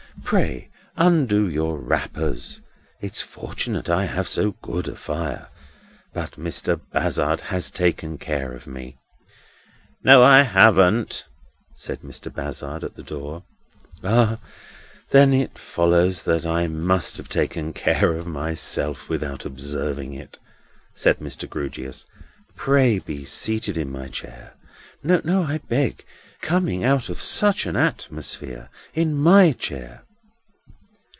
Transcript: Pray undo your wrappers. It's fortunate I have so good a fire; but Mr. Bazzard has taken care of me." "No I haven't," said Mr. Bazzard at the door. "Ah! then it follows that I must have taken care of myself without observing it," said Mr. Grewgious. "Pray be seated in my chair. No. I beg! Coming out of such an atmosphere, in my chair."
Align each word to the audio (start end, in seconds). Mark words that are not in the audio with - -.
Pray 0.25 0.69
undo 0.95 1.49
your 1.49 1.77
wrappers. 1.77 2.61
It's 3.01 3.21
fortunate 3.21 3.89
I 3.89 4.05
have 4.05 4.29
so 4.29 4.51
good 4.61 4.87
a 4.87 4.95
fire; 4.95 5.49
but 6.13 6.33
Mr. 6.33 6.79
Bazzard 6.93 7.41
has 7.41 7.69
taken 7.69 8.17
care 8.17 8.53
of 8.53 8.65
me." 8.65 8.97
"No 10.05 10.23
I 10.23 10.43
haven't," 10.43 11.25
said 11.75 12.01
Mr. 12.01 12.33
Bazzard 12.33 12.85
at 12.85 12.95
the 12.95 13.03
door. 13.03 13.43
"Ah! 14.05 14.39
then 15.09 15.33
it 15.33 15.57
follows 15.59 16.23
that 16.23 16.45
I 16.45 16.67
must 16.67 17.17
have 17.17 17.27
taken 17.27 17.73
care 17.73 18.15
of 18.15 18.25
myself 18.25 19.09
without 19.09 19.43
observing 19.43 20.13
it," 20.13 20.39
said 20.93 21.19
Mr. 21.19 21.49
Grewgious. 21.49 22.05
"Pray 22.55 22.99
be 22.99 23.25
seated 23.25 23.75
in 23.75 23.91
my 23.91 24.07
chair. 24.07 24.53
No. 25.03 25.43
I 25.43 25.57
beg! 25.57 26.05
Coming 26.41 26.85
out 26.85 27.09
of 27.09 27.19
such 27.21 27.65
an 27.65 27.75
atmosphere, 27.75 28.69
in 28.93 29.13
my 29.17 29.51
chair." 29.51 30.05